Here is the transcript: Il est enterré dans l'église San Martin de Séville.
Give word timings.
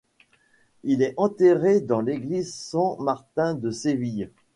Il 0.83 1.03
est 1.03 1.13
enterré 1.15 1.79
dans 1.79 2.01
l'église 2.01 2.51
San 2.55 2.95
Martin 2.97 3.53
de 3.53 3.69
Séville. 3.69 4.31